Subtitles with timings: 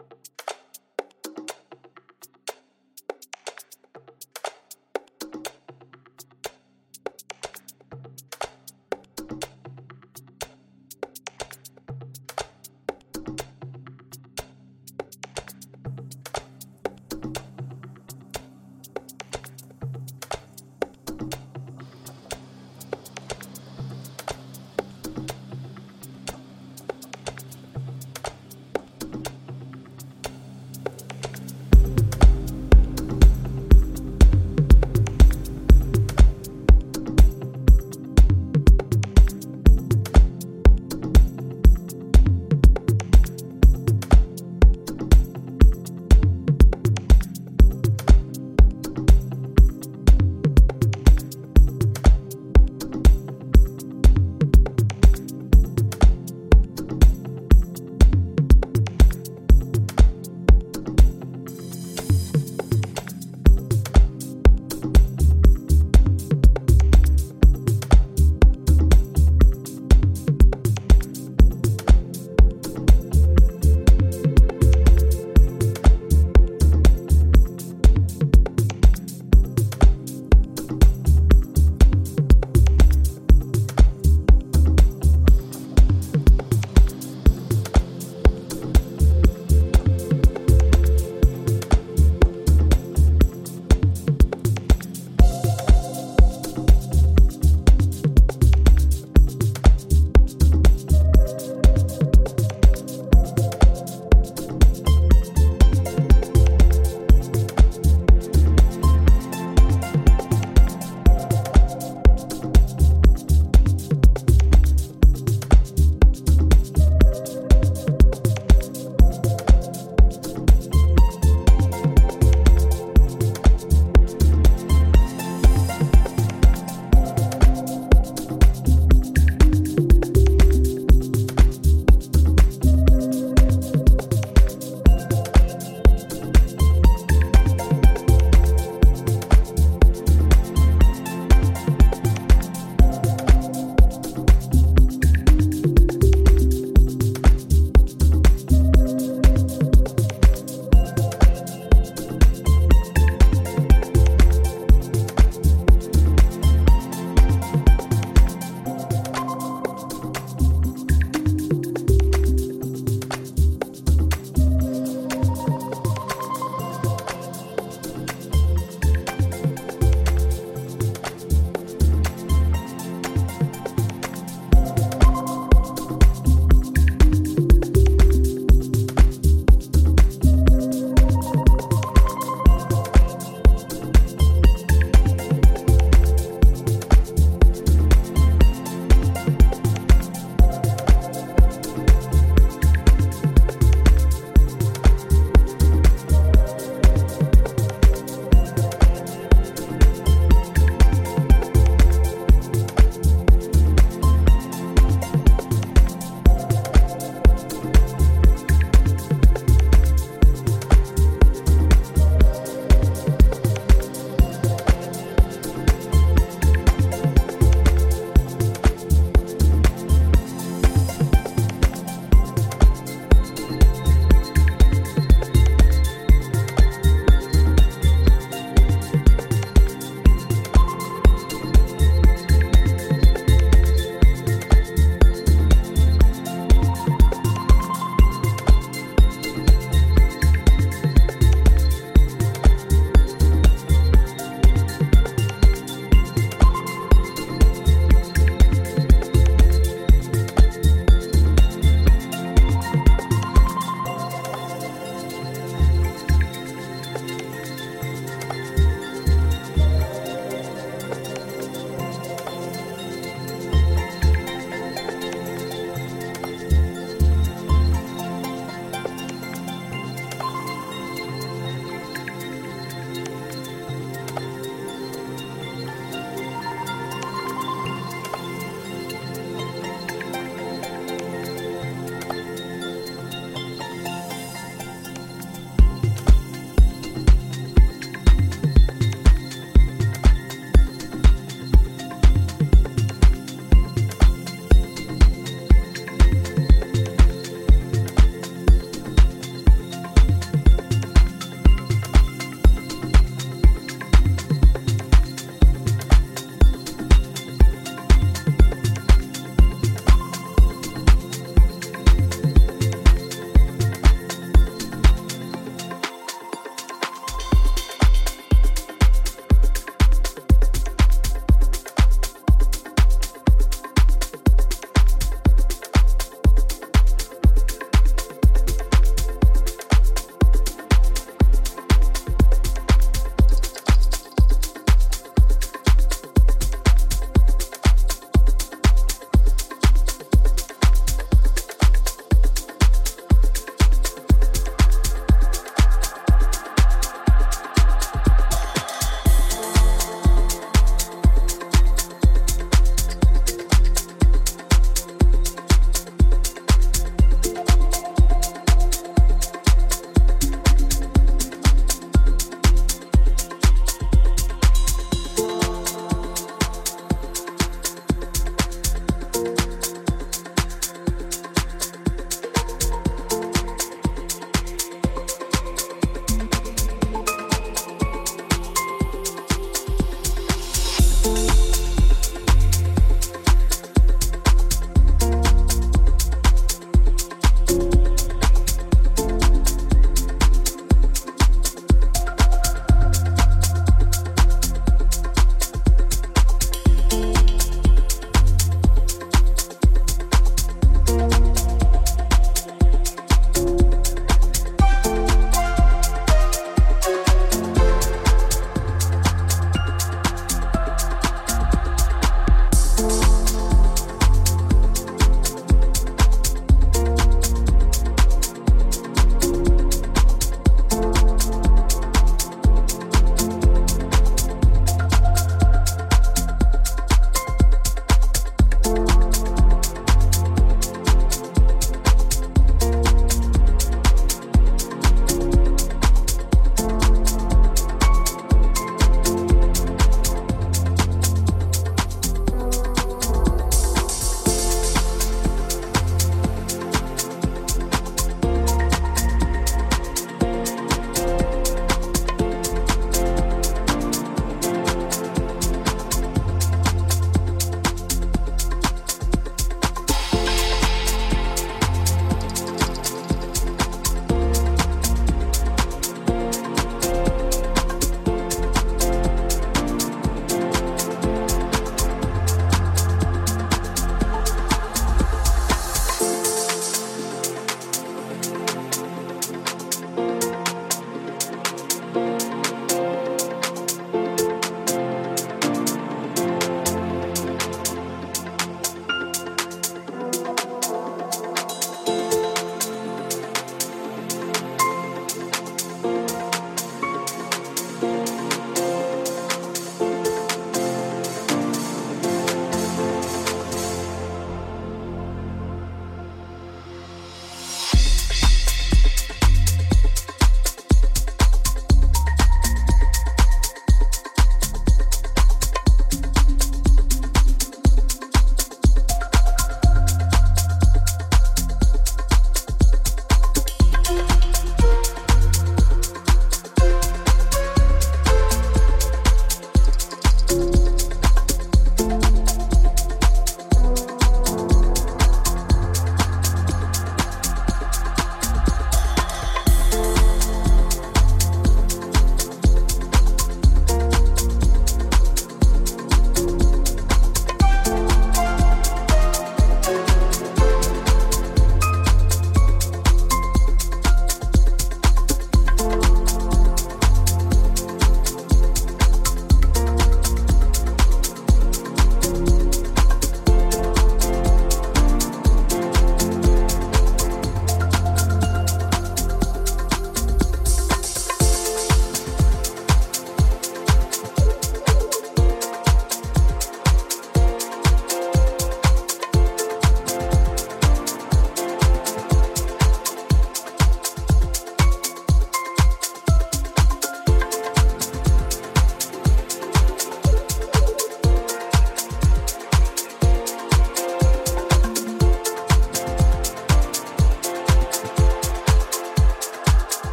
[0.00, 0.37] you